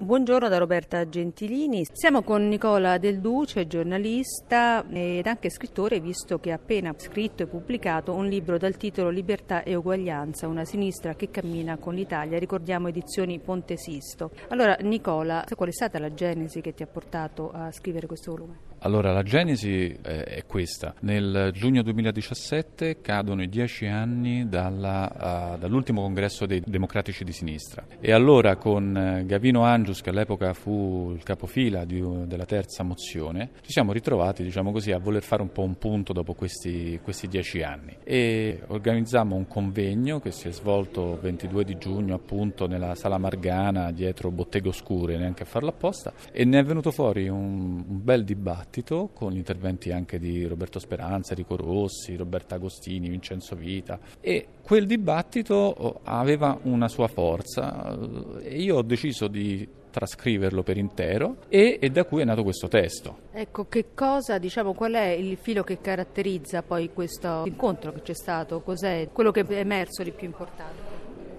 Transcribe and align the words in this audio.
Buongiorno 0.00 0.48
da 0.48 0.58
Roberta 0.58 1.08
Gentilini. 1.08 1.84
Siamo 1.90 2.22
con 2.22 2.46
Nicola 2.46 2.98
Del 2.98 3.18
Duce, 3.18 3.66
giornalista 3.66 4.84
ed 4.88 5.26
anche 5.26 5.50
scrittore, 5.50 5.98
visto 5.98 6.38
che 6.38 6.52
ha 6.52 6.54
appena 6.54 6.94
scritto 6.96 7.42
e 7.42 7.46
pubblicato 7.48 8.14
un 8.14 8.28
libro 8.28 8.58
dal 8.58 8.76
titolo 8.76 9.10
Libertà 9.10 9.64
e 9.64 9.74
uguaglianza, 9.74 10.46
una 10.46 10.64
sinistra 10.64 11.16
che 11.16 11.30
cammina 11.32 11.78
con 11.78 11.94
l'Italia. 11.94 12.38
Ricordiamo 12.38 12.86
edizioni 12.86 13.40
Ponte 13.40 13.76
Sisto. 13.76 14.30
Allora, 14.50 14.76
Nicola, 14.82 15.44
qual 15.52 15.68
è 15.68 15.72
stata 15.72 15.98
la 15.98 16.14
genesi 16.14 16.60
che 16.60 16.74
ti 16.74 16.84
ha 16.84 16.86
portato 16.86 17.50
a 17.50 17.72
scrivere 17.72 18.06
questo 18.06 18.30
volume? 18.30 18.67
Allora, 18.80 19.12
la 19.12 19.24
genesi 19.24 19.88
è 20.02 20.44
questa. 20.46 20.94
Nel 21.00 21.50
giugno 21.52 21.82
2017 21.82 23.00
cadono 23.00 23.42
i 23.42 23.48
dieci 23.48 23.86
anni 23.86 24.48
dalla, 24.48 25.54
uh, 25.54 25.58
dall'ultimo 25.58 26.02
congresso 26.02 26.46
dei 26.46 26.62
democratici 26.64 27.24
di 27.24 27.32
sinistra. 27.32 27.84
E 27.98 28.12
allora 28.12 28.56
con 28.56 28.96
eh, 28.96 29.24
Gavino 29.26 29.62
Angius, 29.62 30.00
che 30.00 30.10
all'epoca 30.10 30.52
fu 30.52 31.12
il 31.12 31.24
capofila 31.24 31.84
di, 31.84 32.00
della 32.26 32.44
terza 32.44 32.84
mozione, 32.84 33.50
ci 33.62 33.72
siamo 33.72 33.92
ritrovati 33.92 34.44
diciamo 34.44 34.70
così, 34.70 34.92
a 34.92 34.98
voler 34.98 35.22
fare 35.22 35.42
un 35.42 35.50
po' 35.50 35.62
un 35.62 35.76
punto 35.76 36.12
dopo 36.12 36.34
questi, 36.34 37.00
questi 37.02 37.26
dieci 37.26 37.62
anni. 37.62 37.96
E 38.04 38.62
organizzammo 38.68 39.34
un 39.34 39.48
convegno 39.48 40.20
che 40.20 40.30
si 40.30 40.46
è 40.46 40.52
svolto 40.52 41.14
il 41.14 41.18
22 41.18 41.64
di 41.64 41.78
giugno 41.78 42.14
appunto 42.14 42.68
nella 42.68 42.94
Sala 42.94 43.18
Margana 43.18 43.90
dietro 43.90 44.30
Bottega 44.30 44.68
Oscure, 44.68 45.16
neanche 45.16 45.42
a 45.42 45.46
farlo 45.46 45.70
apposta, 45.70 46.12
e 46.30 46.44
ne 46.44 46.60
è 46.60 46.62
venuto 46.62 46.92
fuori 46.92 47.28
un, 47.28 47.84
un 47.86 48.04
bel 48.04 48.22
dibattito 48.22 48.67
dibattito 48.68 49.10
con 49.12 49.32
gli 49.32 49.36
interventi 49.36 49.90
anche 49.90 50.18
di 50.18 50.46
Roberto 50.46 50.78
Speranza, 50.78 51.32
Enrico 51.32 51.56
Rossi, 51.56 52.14
Roberta 52.16 52.54
Agostini, 52.54 53.08
Vincenzo 53.08 53.56
Vita 53.56 53.98
e 54.20 54.46
quel 54.62 54.86
dibattito 54.86 55.54
oh, 55.54 56.00
aveva 56.04 56.58
una 56.62 56.88
sua 56.88 57.08
forza 57.08 57.98
eh, 58.40 58.48
e 58.48 58.60
io 58.60 58.76
ho 58.76 58.82
deciso 58.82 59.26
di 59.26 59.66
trascriverlo 59.90 60.62
per 60.62 60.76
intero 60.76 61.36
e, 61.48 61.78
e, 61.80 61.90
da 61.90 62.04
cui 62.04 62.20
è 62.20 62.24
nato 62.24 62.42
questo 62.42 62.68
testo. 62.68 63.20
Ecco, 63.32 63.66
che 63.68 63.86
cosa, 63.94 64.38
diciamo, 64.38 64.74
qual 64.74 64.92
è 64.92 65.08
il 65.08 65.38
filo 65.38 65.64
che 65.64 65.80
caratterizza 65.80 66.62
poi 66.62 66.92
questo 66.92 67.44
incontro 67.46 67.92
che 67.92 68.02
c'è 68.02 68.14
stato? 68.14 68.60
Cos'è 68.60 69.08
quello 69.12 69.30
che 69.30 69.40
è 69.40 69.54
emerso 69.54 70.02
di 70.02 70.12
più 70.12 70.26
importante? 70.26 70.87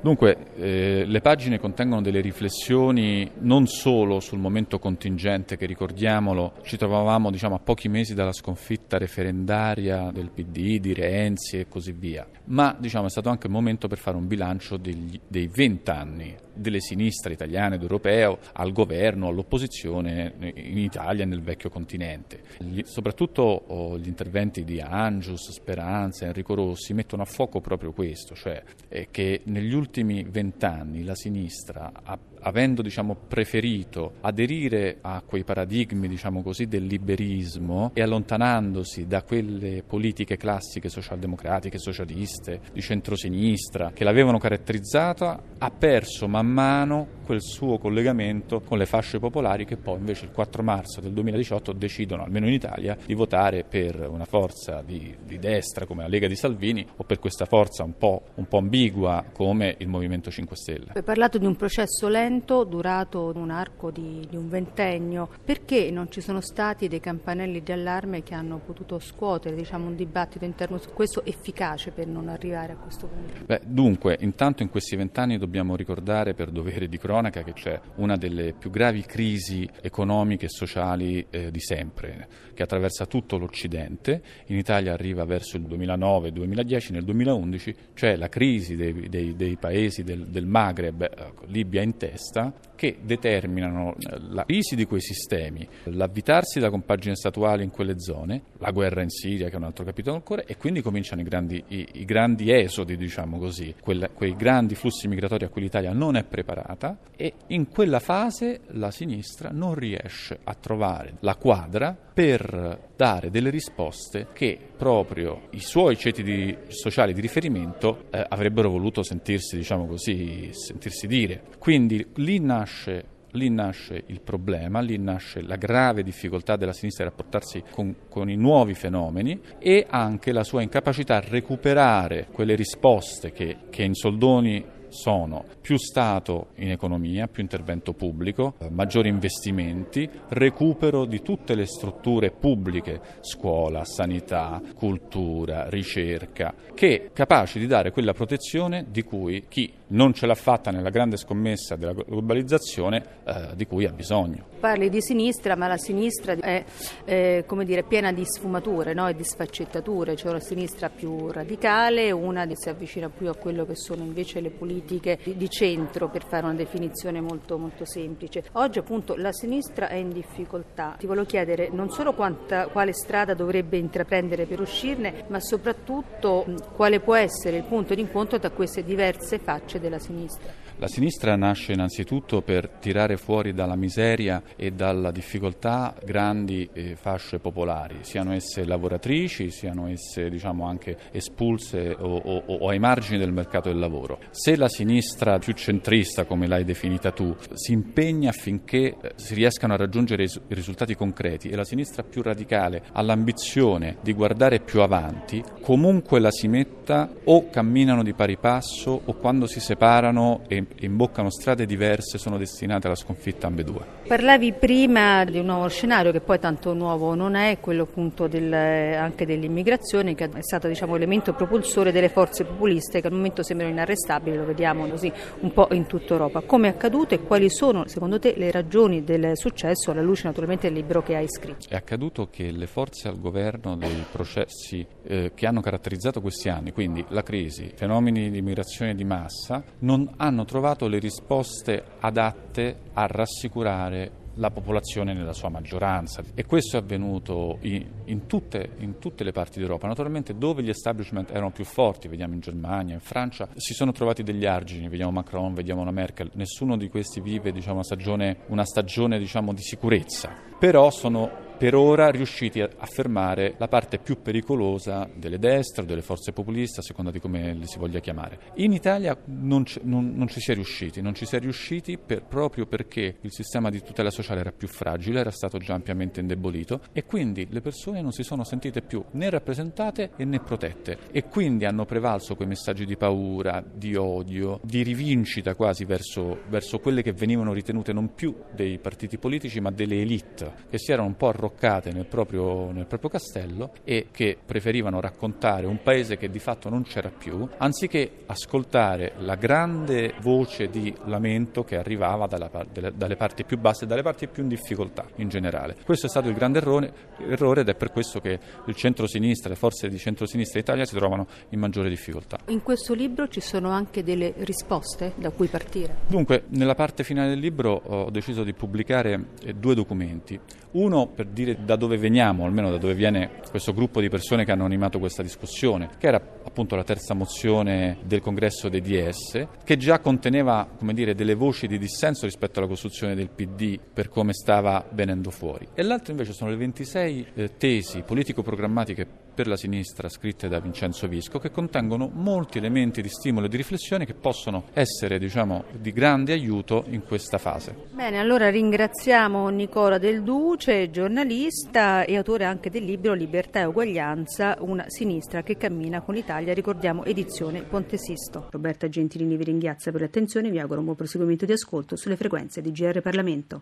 Dunque, 0.01 0.53
eh, 0.55 1.03
le 1.05 1.19
pagine 1.19 1.59
contengono 1.59 2.01
delle 2.01 2.21
riflessioni 2.21 3.29
non 3.39 3.67
solo 3.67 4.21
sul 4.21 4.39
momento 4.39 4.79
contingente 4.79 5.57
che 5.57 5.65
ricordiamolo, 5.65 6.53
ci 6.63 6.77
trovavamo 6.77 7.29
diciamo, 7.29 7.55
a 7.55 7.59
pochi 7.59 7.89
mesi 7.89 8.13
dalla 8.13 8.31
sconfitta 8.31 8.97
referendaria 8.97 10.09
del 10.11 10.29
PD, 10.29 10.79
di 10.79 10.93
Renzi 10.93 11.59
e 11.59 11.67
così 11.67 11.91
via, 11.91 12.25
ma 12.45 12.73
diciamo, 12.79 13.07
è 13.07 13.09
stato 13.09 13.27
anche 13.27 13.47
il 13.47 13.53
momento 13.53 13.89
per 13.89 13.97
fare 13.97 14.15
un 14.15 14.25
bilancio 14.25 14.77
degli, 14.77 15.19
dei 15.27 15.47
vent'anni 15.47 16.35
delle 16.59 16.79
sinistre 16.79 17.33
italiane 17.33 17.75
ed 17.75 17.81
europeo 17.81 18.39
al 18.53 18.71
governo, 18.71 19.27
all'opposizione 19.27 20.33
in 20.55 20.77
Italia 20.77 21.23
e 21.23 21.27
nel 21.27 21.41
vecchio 21.41 21.69
continente. 21.69 22.41
Soprattutto 22.83 23.41
oh, 23.41 23.97
gli 23.97 24.07
interventi 24.07 24.63
di 24.63 24.79
Angius, 24.81 25.51
Speranza, 25.51 26.25
Enrico 26.25 26.53
Rossi 26.53 26.93
mettono 26.93 27.23
a 27.23 27.25
fuoco 27.25 27.61
proprio 27.61 27.91
questo, 27.91 28.35
cioè 28.35 28.61
eh, 28.87 29.07
che 29.11 29.41
negli 29.45 29.73
ultimi 29.73 30.23
vent'anni 30.23 31.03
la 31.03 31.15
sinistra 31.15 31.91
ha 32.03 32.17
avendo 32.41 32.81
diciamo, 32.81 33.15
preferito 33.27 34.13
aderire 34.21 34.97
a 35.01 35.21
quei 35.25 35.43
paradigmi 35.43 36.07
diciamo 36.07 36.41
così, 36.41 36.67
del 36.67 36.85
liberismo 36.85 37.91
e 37.93 38.01
allontanandosi 38.01 39.07
da 39.07 39.23
quelle 39.23 39.83
politiche 39.85 40.37
classiche 40.37 40.89
socialdemocratiche, 40.89 41.77
socialiste, 41.77 42.61
di 42.71 42.81
centrosinistra 42.81 43.91
che 43.93 44.03
l'avevano 44.03 44.37
caratterizzata, 44.37 45.41
ha 45.57 45.71
perso 45.71 46.27
man 46.27 46.47
mano 46.47 47.17
quel 47.29 47.43
suo 47.43 47.77
collegamento 47.77 48.59
con 48.59 48.79
le 48.79 48.87
fasce 48.87 49.19
popolari 49.19 49.63
che 49.63 49.77
poi 49.77 49.99
invece 49.99 50.25
il 50.25 50.31
4 50.31 50.63
marzo 50.63 50.99
del 50.99 51.11
2018 51.11 51.73
decidono, 51.73 52.23
almeno 52.23 52.47
in 52.47 52.53
Italia, 52.53 52.97
di 53.05 53.13
votare 53.13 53.63
per 53.69 54.09
una 54.09 54.25
forza 54.25 54.81
di, 54.83 55.15
di 55.23 55.37
destra 55.37 55.85
come 55.85 56.01
la 56.01 56.07
Lega 56.07 56.27
di 56.27 56.35
Salvini 56.35 56.83
o 56.95 57.03
per 57.03 57.19
questa 57.19 57.45
forza 57.45 57.83
un 57.83 57.95
po', 57.95 58.23
un 58.33 58.47
po' 58.47 58.57
ambigua 58.57 59.23
come 59.31 59.75
il 59.77 59.87
Movimento 59.87 60.31
5 60.31 60.55
Stelle. 60.55 60.85
Hai 60.95 61.03
parlato 61.03 61.37
di 61.37 61.45
un 61.45 61.55
processo 61.55 62.07
lento 62.07 62.63
durato 62.63 63.31
un 63.35 63.51
arco 63.51 63.91
di, 63.91 64.25
di, 64.27 64.35
un 64.35 64.49
ventennio, 64.49 65.29
perché 65.45 65.91
non 65.91 66.09
ci 66.09 66.21
sono 66.21 66.41
stati 66.41 66.87
dei 66.87 66.99
campanelli 66.99 67.61
di 67.61 67.71
allarme 67.71 68.23
che 68.23 68.33
hanno 68.33 68.57
potuto 68.57 68.97
scuotere 68.97 69.55
diciamo, 69.55 69.85
un 69.85 69.95
dibattito 69.95 70.45
interno 70.45 70.79
su 70.79 70.89
questo 70.93 71.23
efficace 71.23 71.91
per 71.91 72.07
non 72.07 72.27
arrivare 72.27 72.73
a 72.73 72.75
questo 72.77 73.05
punto? 73.05 73.45
Beh, 73.45 73.61
dunque, 73.65 74.17
intanto 74.21 74.63
in 74.63 74.71
questi 74.71 74.95
vent'anni 74.95 75.37
dobbiamo 75.37 75.75
ricordare 75.75 76.33
per 76.33 76.49
dovere 76.49 76.87
di 76.87 76.97
cronaca 76.97 77.17
che 77.27 77.51
c'è 77.53 77.79
una 77.95 78.15
delle 78.15 78.53
più 78.53 78.69
gravi 78.69 79.01
crisi 79.01 79.69
economiche 79.81 80.45
e 80.45 80.49
sociali 80.49 81.25
eh, 81.29 81.51
di 81.51 81.59
sempre, 81.59 82.27
che 82.53 82.63
attraversa 82.63 83.05
tutto 83.05 83.37
l'Occidente. 83.37 84.21
In 84.47 84.57
Italia 84.57 84.93
arriva 84.93 85.25
verso 85.25 85.57
il 85.57 85.63
2009-2010, 85.63 86.93
nel 86.93 87.03
2011 87.03 87.75
c'è 87.93 88.15
la 88.15 88.29
crisi 88.29 88.75
dei, 88.75 89.09
dei, 89.09 89.35
dei 89.35 89.57
paesi 89.57 90.03
del, 90.03 90.27
del 90.27 90.45
Maghreb, 90.45 91.01
eh, 91.01 91.33
Libia 91.47 91.81
in 91.81 91.97
testa 91.97 92.27
testa 92.29 92.53
che 92.75 92.97
determinano 93.01 93.95
eh, 93.97 94.19
la 94.29 94.45
crisi 94.45 94.75
di 94.75 94.85
quei 94.85 95.01
sistemi, 95.01 95.67
l'avvitarsi 95.85 96.59
della 96.59 96.71
compagine 96.71 97.15
statuale 97.15 97.63
in 97.63 97.71
quelle 97.71 97.99
zone, 97.99 98.43
la 98.59 98.71
guerra 98.71 99.01
in 99.01 99.09
Siria 99.09 99.47
che 99.47 99.55
è 99.55 99.57
un 99.57 99.63
altro 99.63 99.83
capitolo 99.83 100.15
ancora 100.15 100.43
e 100.43 100.55
quindi 100.55 100.81
cominciano 100.81 101.21
i 101.21 101.25
grandi, 101.25 101.61
i, 101.67 101.87
i 101.93 102.05
grandi 102.05 102.51
esodi, 102.51 102.95
diciamo 102.95 103.37
così, 103.37 103.75
quella, 103.81 104.09
quei 104.09 104.35
grandi 104.35 104.75
flussi 104.75 105.07
migratori 105.07 105.43
a 105.43 105.49
cui 105.49 105.61
l'Italia 105.61 105.91
non 105.91 106.15
è 106.15 106.23
preparata 106.23 106.97
e 107.15 107.33
in 107.47 107.67
quella 107.67 107.99
fase 107.99 108.61
la 108.67 108.91
sinistra 108.91 109.49
non 109.51 109.75
riesce 109.75 110.39
a 110.43 110.53
trovare 110.53 111.15
la 111.19 111.35
quadra 111.35 111.95
per 112.13 112.91
dare 112.95 113.29
delle 113.29 113.49
risposte 113.49 114.27
che 114.33 114.57
proprio 114.77 115.47
i 115.51 115.59
suoi 115.59 115.97
ceti 115.97 116.23
di, 116.23 116.55
sociali 116.67 117.13
di 117.13 117.21
riferimento 117.21 118.05
eh, 118.09 118.25
avrebbero 118.27 118.69
voluto 118.69 119.03
sentirsi, 119.03 119.57
diciamo 119.57 119.85
così, 119.85 120.49
sentirsi 120.53 121.07
dire. 121.07 121.41
Quindi 121.57 122.05
lì 122.15 122.39
nasce 122.39 123.17
Lì 123.33 123.49
nasce 123.49 124.03
il 124.07 124.21
problema, 124.21 124.79
lì 124.79 124.97
nasce 124.97 125.41
la 125.41 125.55
grave 125.55 126.01
difficoltà 126.01 126.55
della 126.55 126.73
sinistra 126.73 127.05
a 127.05 127.09
rapportarsi 127.09 127.63
con, 127.69 127.95
con, 128.09 128.27
i 128.27 128.35
nuovi 128.35 128.73
fenomeni 128.73 129.39
e 129.59 129.85
anche 129.87 130.31
la 130.31 130.43
sua 130.43 130.63
incapacità 130.63 131.17
a 131.17 131.23
recuperare 131.23 132.27
quelle 132.31 132.55
risposte 132.55 133.31
che, 133.31 133.57
che 133.69 133.83
in 133.83 133.93
soldoni 133.93 134.65
sono 134.89 135.45
più 135.61 135.77
Stato 135.77 136.47
in 136.55 136.71
economia, 136.71 137.27
più 137.27 137.41
intervento 137.41 137.93
pubblico, 137.93 138.55
maggiori 138.69 139.09
investimenti, 139.09 140.09
recupero 140.29 141.05
di 141.05 141.21
tutte 141.21 141.55
le 141.55 141.65
strutture 141.65 142.31
pubbliche, 142.31 142.99
scuola, 143.21 143.85
sanità, 143.85 144.61
cultura, 144.75 145.69
ricerca, 145.69 146.53
che 146.73 147.11
capaci 147.13 147.59
di 147.59 147.67
dare 147.67 147.91
quella 147.91 148.13
protezione 148.13 148.85
di 148.89 149.03
cui 149.03 149.45
chi 149.47 149.71
non 149.89 150.13
ce 150.13 150.25
l'ha 150.25 150.35
fatta 150.35 150.71
nella 150.71 150.89
grande 150.89 151.17
scommessa 151.17 151.75
della 151.75 151.93
globalizzazione 151.93 153.03
eh, 153.23 153.55
di 153.55 153.65
cui 153.65 153.85
ha 153.85 153.91
bisogno. 153.91 154.45
Parli 154.59 154.89
di 154.89 155.01
sinistra, 155.01 155.55
ma 155.55 155.67
la 155.67 155.77
sinistra 155.77 156.33
è 156.33 156.63
eh, 157.05 157.45
dire, 157.63 157.83
piena 157.83 158.11
di 158.11 158.25
sfumature 158.25 158.93
no? 158.93 159.07
e 159.07 159.15
di 159.15 159.23
sfaccettature, 159.23 160.15
c'è 160.15 160.29
una 160.29 160.39
sinistra 160.39 160.89
più 160.89 161.31
radicale, 161.31 162.11
una 162.11 162.45
che 162.45 162.55
si 162.55 162.69
avvicina 162.69 163.09
più 163.09 163.29
a 163.29 163.35
quello 163.35 163.65
che 163.65 163.75
sono 163.75 164.03
invece 164.03 164.41
le 164.41 164.49
politiche 164.49 164.78
di 164.83 165.49
centro, 165.49 166.09
per 166.09 166.25
fare 166.25 166.45
una 166.45 166.55
definizione 166.55 167.21
molto, 167.21 167.57
molto 167.57 167.85
semplice. 167.85 168.43
Oggi 168.53 168.79
appunto 168.79 169.15
la 169.15 169.31
sinistra 169.31 169.87
è 169.87 169.95
in 169.95 170.11
difficoltà. 170.11 170.95
Ti 170.97 171.07
volevo 171.07 171.25
chiedere 171.25 171.69
non 171.71 171.89
solo 171.89 172.13
quanta, 172.13 172.67
quale 172.67 172.93
strada 172.93 173.33
dovrebbe 173.33 173.77
intraprendere 173.77 174.45
per 174.45 174.59
uscirne, 174.59 175.25
ma 175.27 175.39
soprattutto 175.39 176.45
quale 176.75 176.99
può 176.99 177.15
essere 177.15 177.57
il 177.57 177.63
punto 177.63 177.95
di 177.95 178.01
incontro 178.01 178.39
tra 178.39 178.49
queste 178.49 178.83
diverse 178.83 179.39
facce 179.39 179.79
della 179.79 179.99
sinistra. 179.99 180.68
La 180.81 180.87
sinistra 180.87 181.35
nasce 181.35 181.73
innanzitutto 181.73 182.41
per 182.41 182.69
tirare 182.79 183.17
fuori 183.17 183.53
dalla 183.53 183.75
miseria 183.75 184.41
e 184.55 184.71
dalla 184.71 185.11
difficoltà 185.11 185.93
grandi 186.05 186.69
eh, 186.71 186.95
fasce 186.95 187.39
popolari, 187.39 187.97
siano 188.03 188.31
esse 188.31 188.63
lavoratrici, 188.63 189.51
siano 189.51 189.89
esse 189.89 190.29
diciamo, 190.29 190.65
anche 190.65 190.97
espulse 191.11 191.93
o, 191.99 192.15
o, 192.15 192.43
o, 192.45 192.69
ai 192.69 192.79
margini 192.79 193.17
del 193.17 193.33
mercato 193.33 193.67
del 193.67 193.77
lavoro. 193.77 194.19
Se 194.31 194.55
la 194.55 194.69
sinistra 194.69 195.37
più 195.37 195.51
centrista, 195.51 196.23
come 196.23 196.47
l'hai 196.47 196.63
definita 196.63 197.11
tu, 197.11 197.35
si 197.55 197.73
impegna 197.73 198.29
affinché 198.29 198.95
eh, 199.01 199.11
si 199.15 199.33
riescano 199.33 199.73
a 199.73 199.77
raggiungere 199.77 200.23
i 200.23 200.29
risultati 200.47 200.95
concreti 200.95 201.49
e 201.49 201.57
la 201.57 201.65
sinistra 201.65 202.03
più 202.03 202.21
radicale 202.21 202.83
ha 202.93 203.01
l'ambizione 203.01 203.97
di 204.01 204.13
guardare 204.13 204.61
più 204.61 204.79
avanti, 204.79 205.43
comunque 205.61 206.21
la 206.21 206.31
si 206.31 206.47
metta 206.47 207.09
o 207.25 207.49
camminano 207.49 208.01
di 208.01 208.13
pari 208.13 208.37
passo 208.37 209.01
o 209.03 209.13
quando 209.15 209.45
si 209.45 209.59
separano 209.59 210.43
e 210.47 210.67
imboccano 210.79 211.29
strade 211.29 211.65
diverse 211.65 212.17
sono 212.17 212.37
destinate 212.37 212.87
alla 212.87 212.95
sconfitta 212.95 213.47
ambedue. 213.47 213.97
Parlavi 214.07 214.53
prima 214.53 215.23
di 215.25 215.39
un 215.39 215.45
nuovo 215.45 215.67
scenario 215.67 216.11
che 216.11 216.21
poi 216.21 216.39
tanto 216.39 216.73
nuovo 216.73 217.15
non 217.15 217.35
è, 217.35 217.59
quello 217.59 217.83
appunto 217.83 218.27
del, 218.27 218.51
anche 218.53 219.25
dell'immigrazione 219.25 220.15
che 220.15 220.29
è 220.31 220.41
stato 220.41 220.67
diciamo, 220.67 220.95
elemento 220.95 221.33
propulsore 221.33 221.91
delle 221.91 222.09
forze 222.09 222.43
populiste 222.43 223.01
che 223.01 223.07
al 223.07 223.13
momento 223.13 223.43
sembrano 223.43 223.71
inarrestabili, 223.71 224.37
lo 224.37 224.45
vediamo 224.45 224.87
così 224.87 225.11
un 225.39 225.51
po' 225.51 225.67
in 225.71 225.85
tutta 225.85 226.13
Europa. 226.13 226.41
Come 226.41 226.67
è 226.67 226.71
accaduto 226.71 227.13
e 227.13 227.19
quali 227.21 227.49
sono 227.49 227.87
secondo 227.87 228.19
te 228.19 228.33
le 228.37 228.51
ragioni 228.51 229.03
del 229.03 229.31
successo 229.37 229.91
alla 229.91 230.01
luce 230.01 230.27
naturalmente 230.27 230.67
del 230.67 230.77
libro 230.77 231.03
che 231.03 231.15
hai 231.15 231.27
scritto? 231.27 231.67
È 231.69 231.75
accaduto 231.75 232.29
che 232.29 232.51
le 232.51 232.67
forze 232.67 233.07
al 233.07 233.19
governo 233.19 233.75
dei 233.75 234.05
processi 234.11 234.85
eh, 235.03 235.31
che 235.33 235.45
hanno 235.45 235.61
caratterizzato 235.61 236.21
questi 236.21 236.49
anni, 236.49 236.71
quindi 236.71 237.05
la 237.09 237.23
crisi, 237.23 237.71
fenomeni 237.75 238.29
di 238.29 238.37
immigrazione 238.39 238.95
di 238.95 239.03
massa, 239.03 239.63
non 239.79 240.09
hanno 240.17 240.45
trovato 240.49 240.87
le 240.87 240.97
risposte 240.97 241.83
adatte 241.99 242.79
a 242.93 243.05
rassicurare 243.05 244.17
la 244.33 244.49
popolazione 244.49 245.13
nella 245.13 245.33
sua 245.33 245.49
maggioranza. 245.49 246.23
E 246.33 246.45
questo 246.45 246.77
è 246.77 246.79
avvenuto 246.79 247.59
in, 247.61 247.85
in, 248.05 248.25
tutte, 248.25 248.71
in, 248.79 248.97
tutte, 248.97 249.23
le 249.23 249.31
parti 249.31 249.59
d'Europa. 249.59 249.85
Naturalmente 249.85 250.35
dove 250.35 250.63
gli 250.63 250.69
establishment 250.69 251.29
erano 251.29 251.51
più 251.51 251.65
forti, 251.65 252.07
vediamo 252.07 252.33
in 252.33 252.39
Germania, 252.39 252.95
in 252.95 252.99
Francia, 252.99 253.47
si 253.55 253.73
sono 253.73 253.91
trovati 253.91 254.23
degli 254.23 254.45
argini, 254.45 254.89
vediamo 254.89 255.11
Macron, 255.11 255.53
vediamo 255.53 255.83
la 255.83 255.91
Merkel, 255.91 256.31
nessuno 256.33 256.77
di 256.77 256.89
questi 256.89 257.21
vive 257.21 257.51
diciamo, 257.51 257.75
una 257.75 257.83
stagione, 257.83 258.37
una 258.47 258.65
stagione 258.65 259.19
diciamo, 259.19 259.53
di 259.53 259.61
sicurezza, 259.61 260.33
però 260.57 260.89
sono 260.89 261.47
per 261.59 261.75
ora 261.75 262.09
riusciti 262.09 262.61
a 262.61 262.85
fermare 262.85 263.55
la 263.57 263.67
parte 263.67 263.97
più 263.97 264.21
pericolosa 264.21 265.09
delle 265.13 265.37
destre 265.37 265.83
delle 265.85 266.01
forze 266.01 266.31
populiste, 266.31 266.79
a 266.79 266.83
seconda 266.83 267.11
di 267.11 267.19
come 267.19 267.53
le 267.53 267.67
si 267.67 267.77
voglia 267.77 267.99
chiamare. 267.99 268.39
In 268.55 268.71
Italia 268.71 269.17
non, 269.25 269.63
c- 269.63 269.81
non, 269.83 270.13
non 270.15 270.29
ci 270.29 270.39
si 270.39 270.51
è 270.51 270.53
riusciti, 270.53 271.01
non 271.01 271.13
ci 271.13 271.25
si 271.25 271.35
è 271.35 271.39
riusciti 271.39 271.97
per, 271.97 272.23
proprio 272.23 272.65
perché 272.65 273.17
il 273.19 273.33
sistema 273.33 273.69
di 273.69 273.81
tutela 273.83 274.09
sociale 274.09 274.39
era 274.39 274.53
più 274.53 274.69
fragile, 274.69 275.19
era 275.19 275.31
stato 275.31 275.57
già 275.57 275.73
ampiamente 275.73 276.21
indebolito 276.21 276.79
e 276.93 277.03
quindi 277.03 277.45
le 277.49 277.59
persone 277.59 278.01
non 278.01 278.13
si 278.13 278.23
sono 278.23 278.45
sentite 278.45 278.81
più 278.81 279.03
né 279.11 279.29
rappresentate 279.29 280.11
né 280.15 280.39
protette 280.39 280.97
e 281.11 281.25
quindi 281.25 281.65
hanno 281.65 281.83
prevalso 281.83 282.35
quei 282.35 282.47
messaggi 282.47 282.85
di 282.85 282.95
paura, 282.95 283.61
di 283.69 283.97
odio, 283.97 284.61
di 284.63 284.81
rivincita 284.81 285.55
quasi 285.55 285.83
verso, 285.83 286.43
verso 286.47 286.79
quelle 286.79 287.01
che 287.01 287.11
venivano 287.11 287.51
ritenute 287.51 287.91
non 287.91 288.13
più 288.13 288.33
dei 288.55 288.79
partiti 288.79 289.17
politici 289.17 289.59
ma 289.59 289.71
delle 289.71 289.99
elite 289.99 290.53
che 290.69 290.77
si 290.77 290.93
erano 290.93 291.09
un 291.09 291.17
po' 291.17 291.27
arroccate 291.27 291.47
arroccate 291.49 291.91
nel 291.91 292.05
proprio, 292.05 292.71
nel 292.71 292.85
proprio 292.85 293.09
castello 293.09 293.71
e 293.83 294.07
che 294.11 294.37
preferivano 294.43 295.01
raccontare 295.01 295.65
un 295.65 295.81
paese 295.81 296.17
che 296.17 296.29
di 296.29 296.39
fatto 296.39 296.69
non 296.69 296.83
c'era 296.83 297.09
più, 297.09 297.47
anziché 297.57 298.23
ascoltare 298.27 299.13
la 299.17 299.35
grande 299.35 300.13
voce 300.21 300.69
di 300.69 300.93
lamento 301.05 301.63
che 301.63 301.77
arrivava 301.77 302.27
dalla, 302.27 302.49
dalle, 302.71 302.93
dalle 302.95 303.15
parti 303.15 303.43
più 303.43 303.57
basse 303.57 303.85
e 303.85 303.87
dalle 303.87 304.03
parti 304.03 304.27
più 304.27 304.43
in 304.43 304.49
difficoltà 304.49 305.05
in 305.15 305.29
generale. 305.29 305.75
Questo 305.83 306.05
è 306.05 306.09
stato 306.09 306.29
il 306.29 306.35
grande 306.35 306.59
errore, 306.59 306.93
errore 307.27 307.61
ed 307.61 307.69
è 307.69 307.75
per 307.75 307.91
questo 307.91 308.19
che 308.19 308.39
il 308.65 308.75
centro-sinistra, 308.75 309.49
le 309.49 309.55
forze 309.55 309.89
di 309.89 309.97
centro-sinistra 309.97 310.59
in 310.59 310.65
Italia 310.65 310.85
si 310.85 310.95
trovano 310.95 311.27
in 311.49 311.59
maggiore 311.59 311.89
difficoltà. 311.89 312.37
In 312.47 312.61
questo 312.61 312.93
libro 312.93 313.27
ci 313.27 313.41
sono 313.41 313.69
anche 313.69 314.03
delle 314.03 314.33
risposte 314.37 315.13
da 315.15 315.31
cui 315.31 315.47
partire? 315.47 315.97
Dunque, 316.07 316.43
nella 316.49 316.75
parte 316.75 317.03
finale 317.03 317.29
del 317.29 317.39
libro 317.39 317.81
ho 317.83 318.09
deciso 318.09 318.43
di 318.43 318.53
pubblicare 318.53 319.27
eh, 319.43 319.53
due 319.53 319.75
documenti. 319.75 320.39
Uno 320.71 321.07
per 321.07 321.25
dire 321.43 321.57
da 321.63 321.75
dove 321.75 321.97
veniamo, 321.97 322.45
almeno 322.45 322.69
da 322.69 322.77
dove 322.77 322.93
viene 322.93 323.41
questo 323.49 323.73
gruppo 323.73 324.01
di 324.01 324.09
persone 324.09 324.45
che 324.45 324.51
hanno 324.51 324.65
animato 324.65 324.99
questa 324.99 325.23
discussione, 325.23 325.89
che 325.97 326.07
era 326.07 326.21
appunto 326.43 326.75
la 326.75 326.83
terza 326.83 327.13
mozione 327.13 327.97
del 328.03 328.21
congresso 328.21 328.69
dei 328.69 328.81
DS, 328.81 329.47
che 329.63 329.77
già 329.77 329.99
conteneva 329.99 330.67
dire, 330.91 331.15
delle 331.15 331.35
voci 331.35 331.67
di 331.67 331.77
dissenso 331.77 332.25
rispetto 332.25 332.59
alla 332.59 332.67
costruzione 332.67 333.15
del 333.15 333.29
PD 333.29 333.79
per 333.93 334.09
come 334.09 334.33
stava 334.33 334.85
venendo 334.91 335.29
fuori. 335.29 335.67
E 335.73 335.83
l'altro 335.83 336.11
invece 336.11 336.33
sono 336.33 336.49
le 336.49 336.57
26 336.57 337.27
eh, 337.33 337.57
tesi 337.57 338.01
politico-programmatiche 338.01 339.07
per 339.33 339.47
la 339.47 339.55
sinistra 339.55 340.09
scritte 340.09 340.47
da 340.47 340.59
Vincenzo 340.59 341.07
Visco 341.07 341.39
che 341.39 341.51
contengono 341.51 342.09
molti 342.11 342.57
elementi 342.57 343.01
di 343.01 343.09
stimolo 343.09 343.45
e 343.45 343.49
di 343.49 343.57
riflessione 343.57 344.05
che 344.05 344.13
possono 344.13 344.65
essere 344.73 345.19
diciamo, 345.19 345.65
di 345.71 345.91
grande 345.91 346.33
aiuto 346.33 346.85
in 346.89 347.03
questa 347.03 347.37
fase. 347.37 347.75
Bene, 347.91 348.19
allora 348.19 348.49
ringraziamo 348.49 349.49
Nicola 349.49 349.97
Del 349.97 350.23
Duce, 350.23 350.89
giornalista 350.89 352.03
e 352.03 352.17
autore 352.17 352.45
anche 352.45 352.69
del 352.69 352.83
libro 352.83 353.13
Libertà 353.13 353.61
e 353.61 353.65
uguaglianza, 353.65 354.57
una 354.59 354.85
sinistra 354.87 355.43
che 355.43 355.57
cammina 355.57 356.01
con 356.01 356.15
l'Italia, 356.15 356.53
ricordiamo 356.53 357.03
edizione 357.05 357.63
Ponte 357.63 357.97
Sisto. 357.97 358.47
Roberta 358.51 358.89
Gentilini 358.89 359.37
vi 359.37 359.43
ringrazia 359.43 359.91
per 359.91 360.01
l'attenzione 360.01 360.47
e 360.47 360.51
vi 360.51 360.59
auguro 360.59 360.79
un 360.79 360.85
buon 360.85 360.97
proseguimento 360.97 361.45
di 361.45 361.51
ascolto 361.51 361.95
sulle 361.95 362.15
frequenze 362.15 362.61
di 362.61 362.71
GR 362.71 363.01
Parlamento. 363.01 363.61